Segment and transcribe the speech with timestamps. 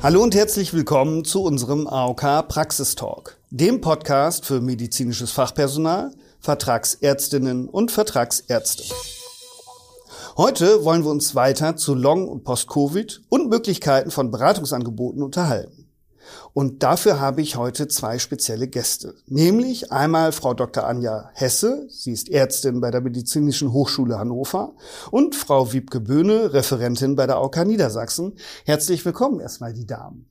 [0.00, 7.90] Hallo und herzlich willkommen zu unserem AOK Praxistalk, dem Podcast für medizinisches Fachpersonal, Vertragsärztinnen und
[7.90, 8.84] Vertragsärzte.
[10.36, 15.77] Heute wollen wir uns weiter zu Long- und Post-Covid und Möglichkeiten von Beratungsangeboten unterhalten.
[16.52, 19.14] Und dafür habe ich heute zwei spezielle Gäste.
[19.26, 20.86] Nämlich einmal Frau Dr.
[20.86, 24.74] Anja Hesse, sie ist Ärztin bei der Medizinischen Hochschule Hannover,
[25.10, 28.34] und Frau Wiebke Böhne, Referentin bei der AOK Niedersachsen.
[28.64, 30.28] Herzlich willkommen erstmal die Damen.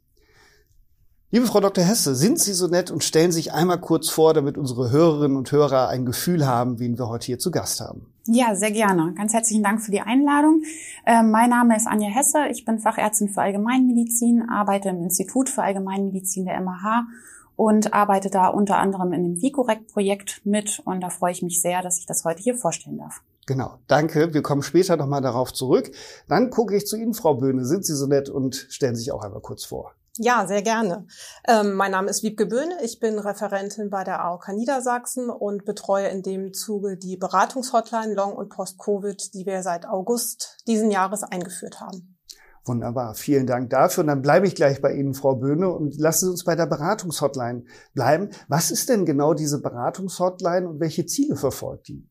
[1.29, 1.83] Liebe Frau Dr.
[1.83, 5.51] Hesse, sind Sie so nett und stellen sich einmal kurz vor, damit unsere Hörerinnen und
[5.51, 8.05] Hörer ein Gefühl haben, wen wir heute hier zu Gast haben.
[8.27, 9.13] Ja, sehr gerne.
[9.13, 10.61] Ganz herzlichen Dank für die Einladung.
[11.05, 12.47] Äh, mein Name ist Anja Hesse.
[12.49, 17.07] Ich bin Fachärztin für Allgemeinmedizin, arbeite im Institut für Allgemeinmedizin der MH
[17.57, 20.81] und arbeite da unter anderem in dem Vicorect-Projekt mit.
[20.85, 23.21] Und da freue ich mich sehr, dass ich das heute hier vorstellen darf.
[23.47, 24.33] Genau, danke.
[24.33, 25.91] Wir kommen später nochmal darauf zurück.
[26.29, 27.65] Dann gucke ich zu Ihnen, Frau Böhne.
[27.65, 29.91] Sind Sie so nett und stellen sich auch einmal kurz vor.
[30.19, 31.05] Ja, sehr gerne.
[31.47, 32.77] Ähm, mein Name ist Wiebke Böhne.
[32.83, 38.35] Ich bin Referentin bei der AOK Niedersachsen und betreue in dem Zuge die Beratungshotline Long-
[38.35, 42.17] und Post-Covid, die wir seit August diesen Jahres eingeführt haben.
[42.65, 44.03] Wunderbar, vielen Dank dafür.
[44.03, 46.65] Und dann bleibe ich gleich bei Ihnen, Frau Böhne, und lassen Sie uns bei der
[46.65, 48.31] Beratungshotline bleiben.
[48.47, 52.09] Was ist denn genau diese Beratungshotline und welche Ziele verfolgt die?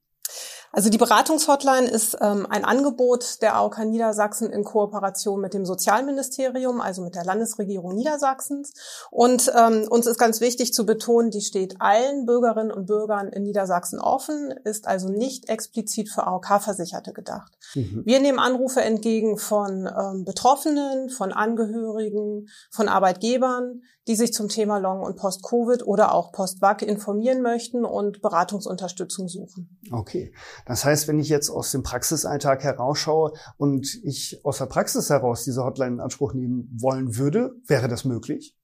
[0.77, 6.83] Also die Beratungshotline ist ähm, ein Angebot der AOK Niedersachsen in Kooperation mit dem Sozialministerium,
[6.83, 8.75] also mit der Landesregierung Niedersachsens.
[9.11, 13.45] Und ähm, uns ist ganz wichtig zu betonen, die steht allen Bürgerinnen und Bürgern in
[13.45, 17.55] Niedersachsen offen, ist also nicht explizit für AOK-Versicherte gedacht.
[17.75, 18.03] Mhm.
[18.05, 24.79] Wir nehmen Anrufe entgegen von ähm, Betroffenen, von Angehörigen, von Arbeitgebern, die sich zum Thema
[24.79, 29.79] Long- und Post-Covid oder auch Post-Vac informieren möchten und Beratungsunterstützung suchen.
[29.91, 30.33] Okay.
[30.65, 35.45] Das heißt, wenn ich jetzt aus dem Praxisalltag herausschaue und ich aus der Praxis heraus
[35.45, 38.57] diese Hotline in Anspruch nehmen wollen würde, wäre das möglich?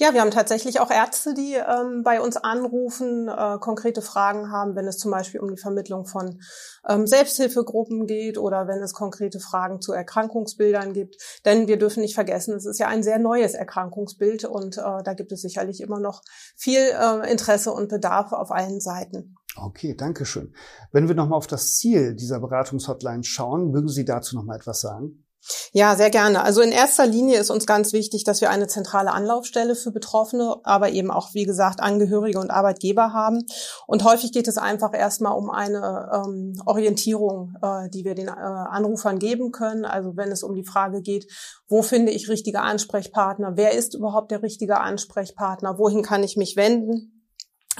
[0.00, 4.74] Ja, wir haben tatsächlich auch Ärzte, die ähm, bei uns anrufen, äh, konkrete Fragen haben,
[4.74, 6.40] wenn es zum Beispiel um die Vermittlung von
[6.88, 11.16] ähm, Selbsthilfegruppen geht oder wenn es konkrete Fragen zu Erkrankungsbildern gibt.
[11.44, 15.12] Denn wir dürfen nicht vergessen, es ist ja ein sehr neues Erkrankungsbild und äh, da
[15.12, 16.22] gibt es sicherlich immer noch
[16.56, 19.34] viel äh, Interesse und Bedarf auf allen Seiten.
[19.54, 20.54] Okay, danke schön.
[20.92, 25.26] Wenn wir nochmal auf das Ziel dieser Beratungshotline schauen, mögen Sie dazu nochmal etwas sagen?
[25.72, 26.42] Ja, sehr gerne.
[26.42, 30.56] Also in erster Linie ist uns ganz wichtig, dass wir eine zentrale Anlaufstelle für Betroffene,
[30.64, 33.46] aber eben auch, wie gesagt, Angehörige und Arbeitgeber haben.
[33.86, 38.30] Und häufig geht es einfach erstmal um eine ähm, Orientierung, äh, die wir den äh,
[38.30, 39.84] Anrufern geben können.
[39.84, 41.26] Also wenn es um die Frage geht,
[41.68, 43.52] wo finde ich richtige Ansprechpartner?
[43.54, 45.78] Wer ist überhaupt der richtige Ansprechpartner?
[45.78, 47.20] Wohin kann ich mich wenden?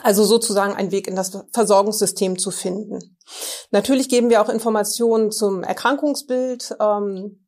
[0.03, 3.16] Also sozusagen ein Weg in das Versorgungssystem zu finden.
[3.70, 6.76] Natürlich geben wir auch Informationen zum Erkrankungsbild.
[6.81, 7.47] Ähm,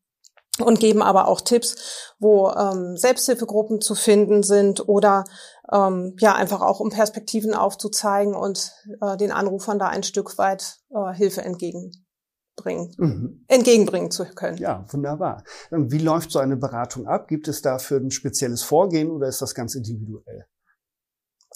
[0.60, 5.24] und geben aber auch Tipps, wo ähm, Selbsthilfegruppen zu finden sind oder
[5.72, 10.78] ähm, ja einfach auch um Perspektiven aufzuzeigen und äh, den Anrufern da ein Stück weit
[10.90, 13.44] äh, Hilfe entgegenbringen, mhm.
[13.48, 14.58] entgegenbringen zu können.
[14.58, 15.42] Ja, wunderbar.
[15.70, 17.28] Wie läuft so eine Beratung ab?
[17.28, 20.44] Gibt es dafür ein spezielles Vorgehen oder ist das ganz individuell?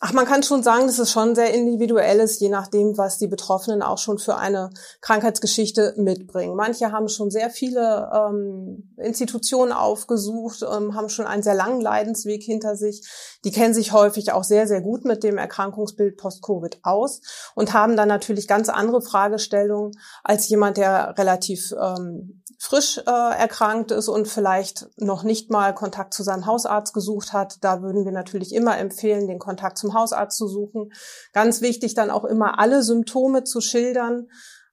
[0.01, 3.29] Ach, man kann schon sagen, dass es schon sehr individuell ist, je nachdem, was die
[3.29, 4.71] Betroffenen auch schon für eine
[5.01, 6.55] Krankheitsgeschichte mitbringen.
[6.55, 12.43] Manche haben schon sehr viele ähm, Institutionen aufgesucht, ähm, haben schon einen sehr langen Leidensweg
[12.43, 13.09] hinter sich.
[13.45, 17.23] Die kennen sich häufig auch sehr, sehr gut mit dem Erkrankungsbild Post-Covid aus
[17.55, 19.93] und haben dann natürlich ganz andere Fragestellungen
[20.23, 26.15] als jemand, der relativ ähm, frisch äh, erkrankt ist und vielleicht noch nicht mal Kontakt
[26.15, 27.63] zu seinem Hausarzt gesucht hat.
[27.63, 30.93] Da würden wir natürlich immer empfehlen, den Kontakt zum Hausarzt zu suchen.
[31.33, 34.29] Ganz wichtig dann auch immer alle Symptome zu schildern.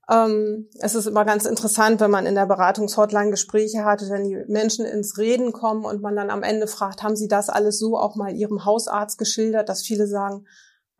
[0.09, 4.43] Ähm, es ist immer ganz interessant, wenn man in der Beratungshotline Gespräche hatte, wenn die
[4.47, 7.97] Menschen ins Reden kommen und man dann am Ende fragt, haben Sie das alles so
[7.97, 10.45] auch mal Ihrem Hausarzt geschildert, dass viele sagen,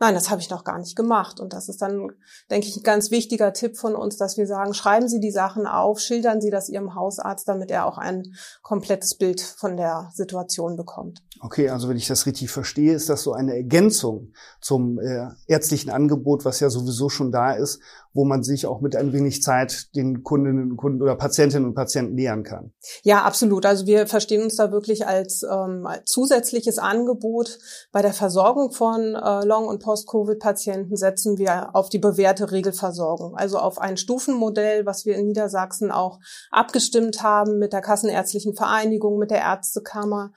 [0.03, 1.39] Nein, das habe ich noch gar nicht gemacht.
[1.39, 2.09] Und das ist dann,
[2.51, 5.65] denke ich, ein ganz wichtiger Tipp von uns, dass wir sagen, schreiben Sie die Sachen
[5.65, 10.75] auf, schildern Sie das Ihrem Hausarzt, damit er auch ein komplettes Bild von der Situation
[10.75, 11.23] bekommt.
[11.39, 15.89] Okay, also wenn ich das richtig verstehe, ist das so eine Ergänzung zum äh, ärztlichen
[15.89, 17.79] Angebot, was ja sowieso schon da ist
[18.13, 21.73] wo man sich auch mit ein wenig Zeit den Kundinnen und Kunden oder Patientinnen und
[21.73, 22.73] Patienten nähern kann.
[23.03, 23.65] Ja, absolut.
[23.65, 27.59] Also wir verstehen uns da wirklich als, ähm, zusätzliches Angebot.
[27.91, 33.57] Bei der Versorgung von äh, Long- und Post-Covid-Patienten setzen wir auf die bewährte Regelversorgung, also
[33.57, 36.19] auf ein Stufenmodell, was wir in Niedersachsen auch
[36.51, 40.33] abgestimmt haben mit der Kassenärztlichen Vereinigung, mit der Ärztekammer,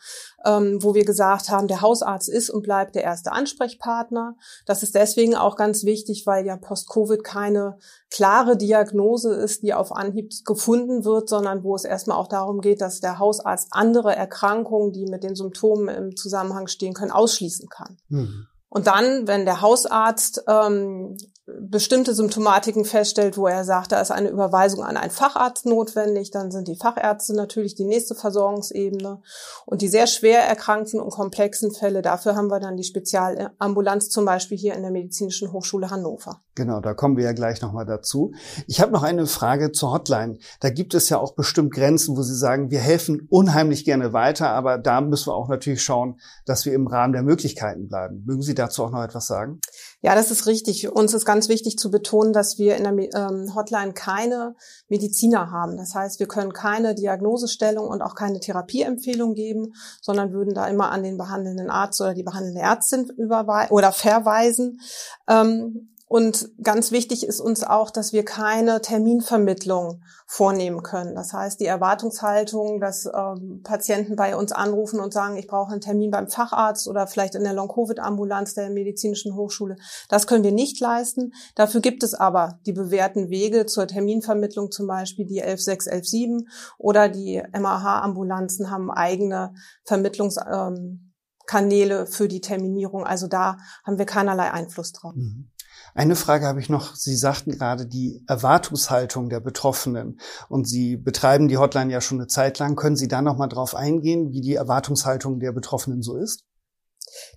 [0.47, 4.37] ähm, wo wir gesagt haben, der Hausarzt ist und bleibt der erste Ansprechpartner.
[4.65, 7.79] Das ist deswegen auch ganz wichtig, weil ja Post-Covid keine eine
[8.11, 12.81] klare Diagnose ist, die auf Anhieb gefunden wird, sondern wo es erstmal auch darum geht,
[12.81, 17.99] dass der Hausarzt andere Erkrankungen, die mit den Symptomen im Zusammenhang stehen können, ausschließen kann.
[18.09, 18.47] Mhm.
[18.69, 21.17] Und dann, wenn der Hausarzt ähm,
[21.47, 26.51] bestimmte Symptomatiken feststellt, wo er sagt, da ist eine Überweisung an einen Facharzt notwendig, dann
[26.51, 29.21] sind die Fachärzte natürlich die nächste Versorgungsebene.
[29.65, 34.25] Und die sehr schwer erkrankten und komplexen Fälle, dafür haben wir dann die Spezialambulanz zum
[34.25, 36.43] Beispiel hier in der Medizinischen Hochschule Hannover.
[36.57, 38.33] Genau, da kommen wir ja gleich nochmal dazu.
[38.67, 40.39] Ich habe noch eine Frage zur Hotline.
[40.61, 44.49] Da gibt es ja auch bestimmt Grenzen, wo Sie sagen, wir helfen unheimlich gerne weiter,
[44.51, 48.25] aber da müssen wir auch natürlich schauen, dass wir im Rahmen der Möglichkeiten bleiben.
[48.27, 49.61] Mögen Sie dazu auch noch etwas sagen?
[50.07, 50.89] Ja, das ist richtig.
[50.89, 54.55] Uns ist ganz wichtig zu betonen, dass wir in der ähm, Hotline keine
[54.87, 55.77] Mediziner haben.
[55.77, 60.93] Das heißt, wir können keine Diagnosestellung und auch keine Therapieempfehlung geben, sondern würden da immer
[60.93, 64.81] an den behandelnden Arzt oder die behandelnde Ärztin überweisen oder verweisen.
[65.27, 71.17] Ähm, und ganz wichtig ist uns auch, dass wir keine Terminvermittlung vornehmen können.
[71.17, 75.81] Das heißt, die Erwartungshaltung, dass ähm, Patienten bei uns anrufen und sagen, ich brauche einen
[75.81, 79.75] Termin beim Facharzt oder vielleicht in der Long-Covid-Ambulanz der medizinischen Hochschule,
[80.09, 81.33] das können wir nicht leisten.
[81.57, 86.49] Dafür gibt es aber die bewährten Wege zur Terminvermittlung, zum Beispiel die 116, 117
[86.79, 93.05] oder die MAH-Ambulanzen haben eigene Vermittlungskanäle ähm, für die Terminierung.
[93.05, 95.17] Also da haben wir keinerlei Einfluss drauf.
[95.17, 95.51] Mhm.
[95.97, 96.95] Eine Frage habe ich noch.
[96.95, 100.21] Sie sagten gerade die Erwartungshaltung der Betroffenen
[100.51, 102.77] und Sie betreiben die Hotline ja schon eine Zeit lang.
[102.77, 106.45] Können Sie da noch mal drauf eingehen, wie die Erwartungshaltung der Betroffenen so ist?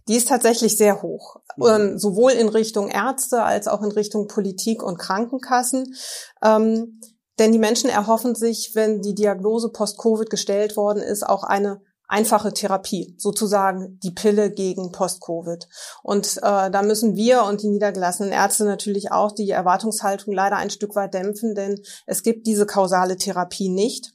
[0.09, 1.65] Die ist tatsächlich sehr hoch, mhm.
[1.67, 5.95] ähm, sowohl in Richtung Ärzte als auch in Richtung Politik und Krankenkassen.
[6.43, 6.99] Ähm,
[7.39, 12.53] denn die Menschen erhoffen sich, wenn die Diagnose Post-Covid gestellt worden ist, auch eine einfache
[12.53, 15.67] Therapie, sozusagen die Pille gegen Post-Covid.
[16.03, 20.71] Und äh, da müssen wir und die niedergelassenen Ärzte natürlich auch die Erwartungshaltung leider ein
[20.71, 24.11] Stück weit dämpfen, denn es gibt diese kausale Therapie nicht.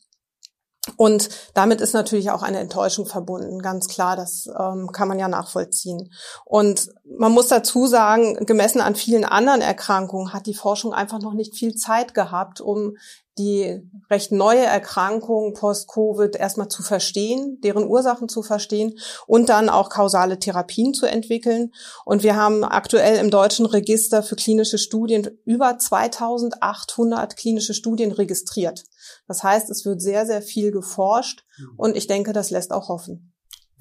[0.96, 5.28] Und damit ist natürlich auch eine Enttäuschung verbunden, ganz klar, das ähm, kann man ja
[5.28, 6.12] nachvollziehen.
[6.44, 11.32] Und man muss dazu sagen, gemessen an vielen anderen Erkrankungen hat die Forschung einfach noch
[11.32, 12.96] nicht viel Zeit gehabt, um
[13.38, 19.90] die recht neue Erkrankung post-Covid erstmal zu verstehen, deren Ursachen zu verstehen und dann auch
[19.90, 21.72] kausale Therapien zu entwickeln.
[22.04, 28.84] Und wir haben aktuell im deutschen Register für klinische Studien über 2800 klinische Studien registriert.
[29.26, 31.74] Das heißt, es wird sehr, sehr viel geforscht mhm.
[31.76, 33.33] und ich denke, das lässt auch hoffen.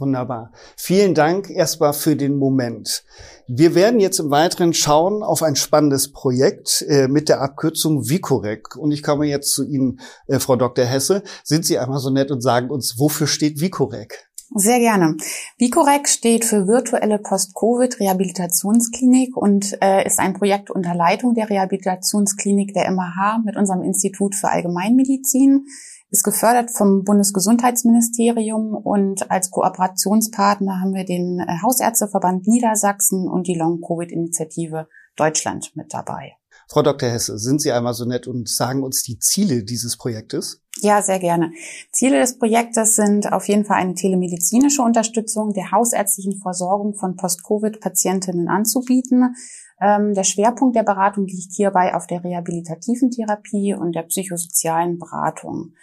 [0.03, 0.51] Wunderbar.
[0.75, 3.05] Vielen Dank erstmal für den Moment.
[3.47, 8.75] Wir werden jetzt im Weiteren schauen auf ein spannendes Projekt äh, mit der Abkürzung Vicorec.
[8.75, 10.83] Und ich komme jetzt zu Ihnen, äh, Frau Dr.
[10.83, 11.23] Hesse.
[11.45, 14.27] Sind Sie einmal so nett und sagen uns, wofür steht Vicorec?
[14.55, 15.15] Sehr gerne.
[15.57, 22.91] Vicorec steht für virtuelle Post-Covid-Rehabilitationsklinik und äh, ist ein Projekt unter Leitung der Rehabilitationsklinik der
[22.91, 25.65] MAH mit unserem Institut für Allgemeinmedizin
[26.13, 33.55] ist gefördert vom Bundesgesundheitsministerium und als Kooperationspartner haben wir den äh, Hausärzteverband Niedersachsen und die
[33.55, 36.33] Long-Covid-Initiative Deutschland mit dabei.
[36.69, 37.09] Frau Dr.
[37.09, 40.61] Hesse, sind Sie einmal so nett und sagen uns die Ziele dieses Projektes?
[40.81, 41.51] Ja, sehr gerne.
[41.91, 48.49] Ziele des Projektes sind auf jeden Fall eine telemedizinische Unterstützung der hausärztlichen Versorgung von Post-Covid-Patientinnen
[48.49, 49.35] anzubieten.
[49.81, 55.73] Ähm, der Schwerpunkt der Beratung liegt hierbei auf der rehabilitativen Therapie und der psychosozialen Beratung.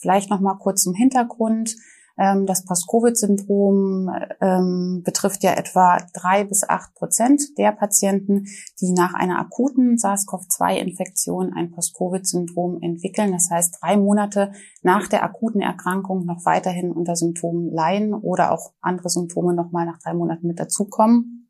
[0.00, 1.76] Vielleicht noch mal kurz zum Hintergrund.
[2.18, 8.46] Ähm, das Post-Covid-Syndrom ähm, betrifft ja etwa drei bis acht Prozent der Patienten,
[8.80, 13.32] die nach einer akuten SARS-CoV-2-Infektion ein Post-Covid-Syndrom entwickeln.
[13.32, 18.72] Das heißt, drei Monate nach der akuten Erkrankung noch weiterhin unter Symptomen leiden oder auch
[18.80, 21.48] andere Symptome noch mal nach drei Monaten mit dazukommen.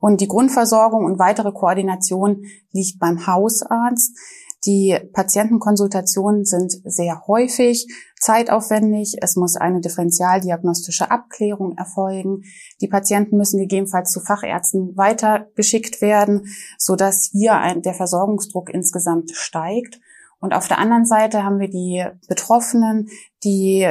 [0.00, 4.18] Und die Grundversorgung und weitere Koordination liegt beim Hausarzt.
[4.66, 7.86] Die Patientenkonsultationen sind sehr häufig,
[8.18, 9.16] zeitaufwendig.
[9.20, 12.42] Es muss eine differentialdiagnostische Abklärung erfolgen.
[12.80, 16.46] Die Patienten müssen gegebenenfalls zu Fachärzten weitergeschickt werden,
[16.78, 20.00] sodass hier ein, der Versorgungsdruck insgesamt steigt.
[20.40, 23.08] Und auf der anderen Seite haben wir die Betroffenen,
[23.44, 23.86] die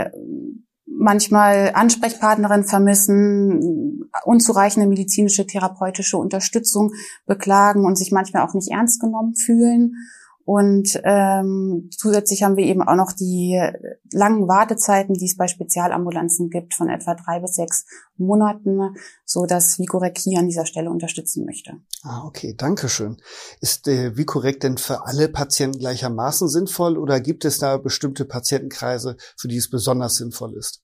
[0.85, 6.91] manchmal Ansprechpartnerin vermissen, unzureichende medizinische therapeutische Unterstützung
[7.25, 9.95] beklagen und sich manchmal auch nicht ernst genommen fühlen.
[10.45, 13.61] Und ähm, zusätzlich haben wir eben auch noch die
[14.11, 17.85] langen Wartezeiten, die es bei Spezialambulanzen gibt, von etwa drei bis sechs
[18.17, 18.95] Monaten,
[19.25, 21.73] so dass Vicorec hier an dieser Stelle unterstützen möchte.
[22.03, 23.17] Ah, okay, danke schön.
[23.61, 29.15] Ist äh, Vicorec denn für alle Patienten gleichermaßen sinnvoll oder gibt es da bestimmte Patientenkreise,
[29.37, 30.82] für die es besonders sinnvoll ist?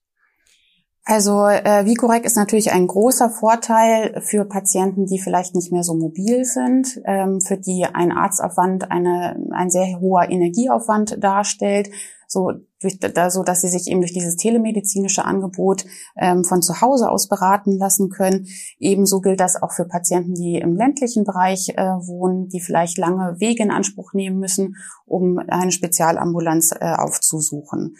[1.04, 5.94] Also äh, Vicorec ist natürlich ein großer Vorteil für Patienten, die vielleicht nicht mehr so
[5.94, 11.90] mobil sind, ähm, für die ein Arztaufwand eine, ein sehr hoher Energieaufwand darstellt,
[12.28, 15.84] so, durch, da, so dass sie sich eben durch dieses telemedizinische Angebot
[16.16, 18.46] ähm, von zu Hause aus beraten lassen können.
[18.78, 23.40] Ebenso gilt das auch für Patienten, die im ländlichen Bereich äh, wohnen, die vielleicht lange
[23.40, 24.76] Wege in Anspruch nehmen müssen,
[25.06, 27.96] um eine Spezialambulanz äh, aufzusuchen.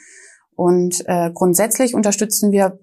[0.54, 2.78] Und äh, grundsätzlich unterstützen wir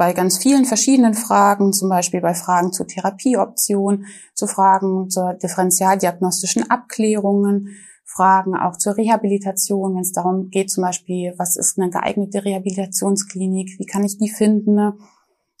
[0.00, 6.70] bei ganz vielen verschiedenen Fragen, zum Beispiel bei Fragen zur Therapieoption, zu Fragen zur differentialdiagnostischen
[6.70, 7.76] Abklärungen,
[8.06, 13.78] Fragen auch zur Rehabilitation, wenn es darum geht, zum Beispiel, was ist eine geeignete Rehabilitationsklinik,
[13.78, 14.94] wie kann ich die finden,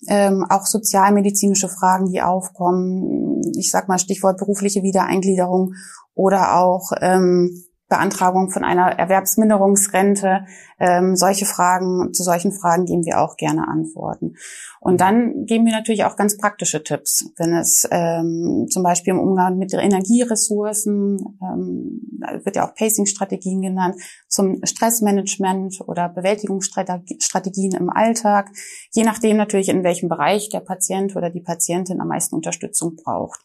[0.08, 5.74] ähm, auch sozialmedizinische Fragen, die aufkommen, ich sag mal Stichwort berufliche Wiedereingliederung
[6.14, 10.46] oder auch ähm, Beantragung von einer Erwerbsminderungsrente.
[10.78, 14.36] Ähm, solche Fragen, zu solchen Fragen geben wir auch gerne Antworten.
[14.80, 19.20] Und dann geben wir natürlich auch ganz praktische Tipps, wenn es ähm, zum Beispiel im
[19.20, 22.00] Umgang mit Energieressourcen, ähm,
[22.44, 23.96] wird ja auch Pacing-Strategien genannt,
[24.28, 28.50] zum Stressmanagement oder Bewältigungsstrategien im Alltag,
[28.92, 33.40] je nachdem natürlich, in welchem Bereich der Patient oder die Patientin am meisten Unterstützung braucht.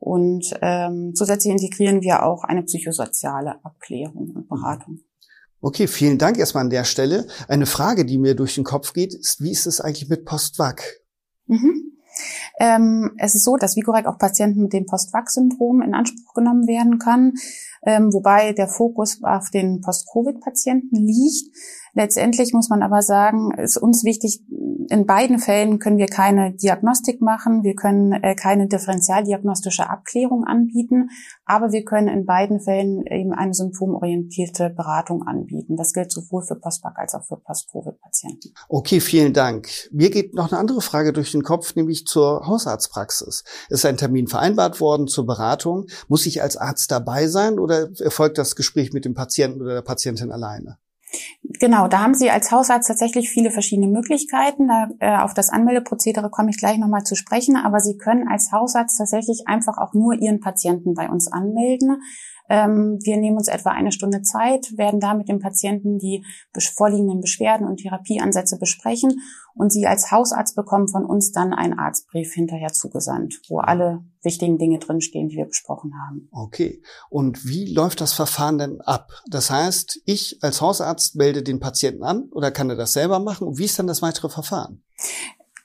[0.00, 5.00] Und ähm, zusätzlich integrieren wir auch eine psychosoziale Abklärung und Beratung.
[5.60, 7.26] Okay, vielen Dank erstmal an der Stelle.
[7.46, 10.82] Eine Frage, die mir durch den Kopf geht, ist, wie ist es eigentlich mit Postvac?
[11.46, 11.98] Mhm.
[12.58, 16.98] Ähm, es ist so, dass Vigorec auch Patienten mit dem Post-Vac-Syndrom in Anspruch genommen werden
[16.98, 17.34] kann,
[17.82, 21.54] ähm, wobei der Fokus auf den Post-Covid-Patienten liegt.
[21.94, 24.42] Letztendlich muss man aber sagen, ist uns wichtig,
[24.90, 31.10] in beiden Fällen können wir keine Diagnostik machen, wir können äh, keine differentialdiagnostische Abklärung anbieten,
[31.44, 35.76] aber wir können in beiden Fällen eben eine symptomorientierte Beratung anbieten.
[35.76, 38.52] Das gilt sowohl für Postback als auch für Post-Covid-Patienten.
[38.68, 39.68] Okay, vielen Dank.
[39.92, 43.44] Mir geht noch eine andere Frage durch den Kopf, nämlich zur Hausarztpraxis.
[43.68, 45.86] Ist ein Termin vereinbart worden zur Beratung?
[46.08, 49.82] Muss ich als Arzt dabei sein oder erfolgt das Gespräch mit dem Patienten oder der
[49.82, 50.78] Patientin alleine?
[51.42, 54.68] Genau, da haben Sie als Hausarzt tatsächlich viele verschiedene Möglichkeiten.
[54.68, 58.52] Da, äh, auf das Anmeldeprozedere komme ich gleich nochmal zu sprechen, aber Sie können als
[58.52, 62.00] Hausarzt tatsächlich einfach auch nur Ihren Patienten bei uns anmelden.
[62.50, 66.24] Ähm, wir nehmen uns etwa eine Stunde Zeit, werden da mit dem Patienten die
[66.74, 69.20] vorliegenden Beschwerden und Therapieansätze besprechen
[69.54, 74.58] und Sie als Hausarzt bekommen von uns dann einen Arztbrief hinterher zugesandt, wo alle wichtigen
[74.58, 76.28] Dinge drinstehen, die wir besprochen haben.
[76.32, 76.82] Okay.
[77.08, 79.10] Und wie läuft das Verfahren denn ab?
[79.28, 83.46] Das heißt, ich als Hausarzt melde den Patienten an oder kann er das selber machen?
[83.46, 84.82] Und wie ist dann das weitere Verfahren?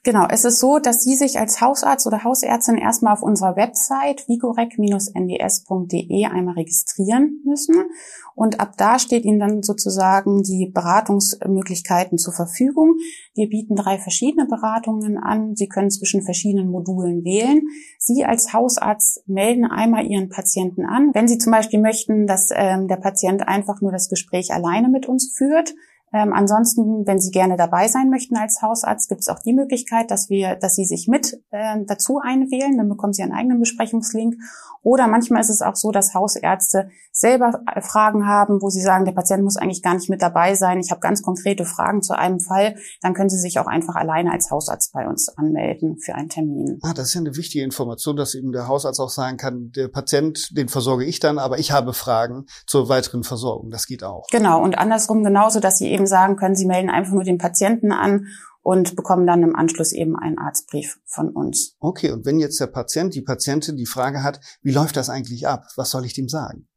[0.06, 4.28] Genau, es ist so, dass Sie sich als Hausarzt oder Hausärztin erstmal auf unserer Website
[4.28, 7.74] vigorec-nds.de einmal registrieren müssen
[8.36, 12.98] und ab da steht Ihnen dann sozusagen die Beratungsmöglichkeiten zur Verfügung.
[13.34, 15.56] Wir bieten drei verschiedene Beratungen an.
[15.56, 17.64] Sie können zwischen verschiedenen Modulen wählen.
[17.98, 21.16] Sie als Hausarzt melden einmal Ihren Patienten an.
[21.16, 25.08] Wenn Sie zum Beispiel möchten, dass ähm, der Patient einfach nur das Gespräch alleine mit
[25.08, 25.74] uns führt,
[26.14, 30.12] ähm, ansonsten, wenn Sie gerne dabei sein möchten als Hausarzt, gibt es auch die Möglichkeit,
[30.12, 32.78] dass wir, dass Sie sich mit äh, dazu einwählen.
[32.78, 34.36] Dann bekommen Sie einen eigenen Besprechungslink.
[34.86, 39.06] Oder manchmal ist es auch so, dass Hausärzte selber äh, Fragen haben, wo sie sagen,
[39.06, 40.80] der Patient muss eigentlich gar nicht mit dabei sein.
[40.80, 42.76] Ich habe ganz konkrete Fragen zu einem Fall.
[43.02, 46.78] Dann können Sie sich auch einfach alleine als Hausarzt bei uns anmelden für einen Termin.
[46.84, 49.88] Ah, das ist ja eine wichtige Information, dass eben der Hausarzt auch sagen kann, der
[49.88, 53.72] Patient, den versorge ich dann, aber ich habe Fragen zur weiteren Versorgung.
[53.72, 54.28] Das geht auch.
[54.32, 54.62] Genau.
[54.62, 58.28] Und andersrum genauso, dass Sie eben sagen können, sie melden einfach nur den Patienten an
[58.62, 61.76] und bekommen dann im Anschluss eben einen Arztbrief von uns.
[61.80, 65.48] Okay, und wenn jetzt der Patient, die Patientin die Frage hat, wie läuft das eigentlich
[65.48, 65.68] ab?
[65.76, 66.68] Was soll ich dem sagen?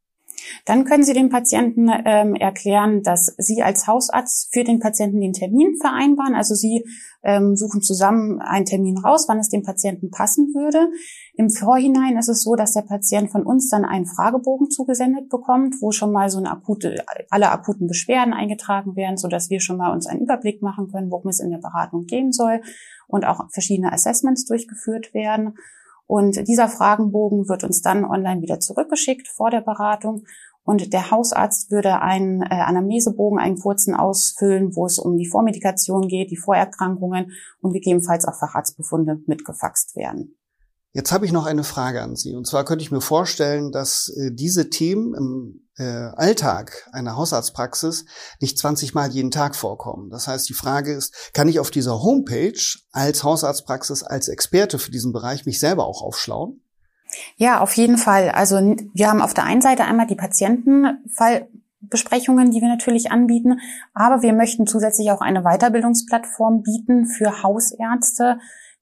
[0.64, 5.32] Dann können Sie dem Patienten ähm, erklären, dass Sie als Hausarzt für den Patienten den
[5.32, 6.34] Termin vereinbaren.
[6.34, 6.84] Also Sie
[7.22, 10.88] ähm, suchen zusammen einen Termin raus, wann es dem Patienten passen würde.
[11.34, 15.76] Im Vorhinein ist es so, dass der Patient von uns dann einen Fragebogen zugesendet bekommt,
[15.80, 19.76] wo schon mal so eine akute, alle akuten Beschwerden eingetragen werden, so dass wir schon
[19.76, 22.60] mal uns einen Überblick machen können, worum es in der Beratung gehen soll
[23.06, 25.54] und auch verschiedene Assessments durchgeführt werden.
[26.08, 30.24] Und dieser Fragenbogen wird uns dann online wieder zurückgeschickt vor der Beratung.
[30.64, 36.08] Und der Hausarzt würde einen äh, Anamnesebogen, einen kurzen ausfüllen, wo es um die Vormedikation
[36.08, 40.37] geht, die Vorerkrankungen und gegebenenfalls auch Facharztbefunde mitgefaxt werden.
[40.92, 42.34] Jetzt habe ich noch eine Frage an Sie.
[42.34, 48.06] Und zwar könnte ich mir vorstellen, dass äh, diese Themen im äh, Alltag einer Hausarztpraxis
[48.40, 50.10] nicht 20 Mal jeden Tag vorkommen.
[50.10, 52.58] Das heißt, die Frage ist, kann ich auf dieser Homepage
[52.90, 56.62] als Hausarztpraxis, als Experte für diesen Bereich mich selber auch aufschlauen?
[57.36, 58.30] Ja, auf jeden Fall.
[58.30, 61.48] Also wir haben auf der einen Seite einmal die Patientenfall
[61.80, 63.60] Besprechungen, die wir natürlich anbieten.
[63.94, 68.38] Aber wir möchten zusätzlich auch eine Weiterbildungsplattform bieten für Hausärzte,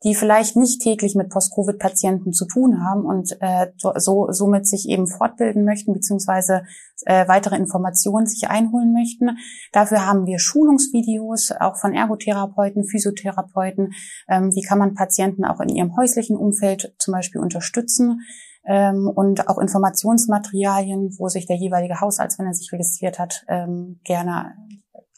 [0.06, 5.08] die vielleicht nicht täglich mit Post-Covid-Patienten zu tun haben und äh, so, somit sich eben
[5.08, 6.62] fortbilden möchten beziehungsweise
[7.06, 9.36] äh, weitere Informationen sich einholen möchten.
[9.72, 13.94] Dafür haben wir Schulungsvideos auch von Ergotherapeuten, Physiotherapeuten.
[14.28, 18.20] Ähm, wie kann man Patienten auch in ihrem häuslichen Umfeld zum Beispiel unterstützen?
[18.64, 23.98] Ähm, und auch Informationsmaterialien, wo sich der jeweilige Hausarzt, wenn er sich registriert hat, ähm,
[24.04, 24.54] gerne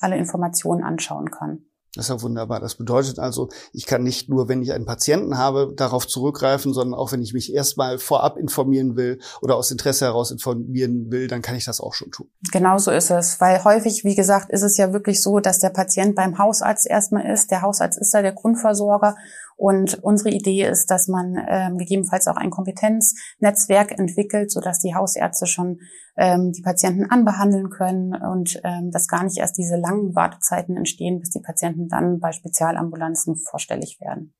[0.00, 1.67] alle Informationen anschauen kann.
[1.98, 2.60] Das ist ja wunderbar.
[2.60, 6.96] Das bedeutet also, ich kann nicht nur, wenn ich einen Patienten habe, darauf zurückgreifen, sondern
[6.96, 11.42] auch wenn ich mich erstmal vorab informieren will oder aus Interesse heraus informieren will, dann
[11.42, 12.28] kann ich das auch schon tun.
[12.52, 15.70] Genau so ist es, weil häufig, wie gesagt, ist es ja wirklich so, dass der
[15.70, 17.50] Patient beim Hausarzt erstmal ist.
[17.50, 19.16] Der Hausarzt ist da der Grundversorger
[19.58, 25.46] und unsere Idee ist, dass man ähm, gegebenenfalls auch ein Kompetenznetzwerk entwickelt, sodass die Hausärzte
[25.46, 25.80] schon
[26.16, 31.18] ähm, die Patienten anbehandeln können und ähm, dass gar nicht erst diese langen Wartezeiten entstehen,
[31.18, 34.32] bis die Patienten dann bei Spezialambulanzen vorstellig werden.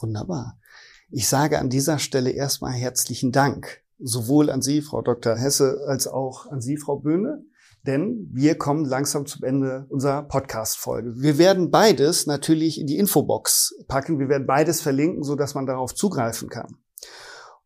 [0.00, 0.58] Wunderbar.
[1.10, 5.36] Ich sage an dieser Stelle erstmal herzlichen Dank, sowohl an Sie, Frau Dr.
[5.36, 7.44] Hesse, als auch an Sie, Frau Böhne
[7.86, 11.14] denn wir kommen langsam zum Ende unserer Podcast-Folge.
[11.16, 14.18] Wir werden beides natürlich in die Infobox packen.
[14.18, 16.76] Wir werden beides verlinken, so dass man darauf zugreifen kann.